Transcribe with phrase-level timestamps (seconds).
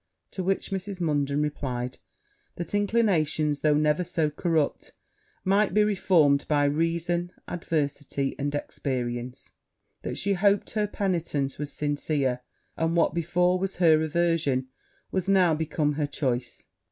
[0.31, 0.99] To which Mrs.
[0.99, 1.99] Munden replied,
[2.55, 4.93] that inclinations, though ever so corrupt,
[5.45, 9.51] might be reformed by reason, adversity, and experience
[10.01, 12.39] that she hoped her penitence was sincere
[12.75, 14.69] and what before her was her aversion,
[15.11, 16.65] was now become her choice.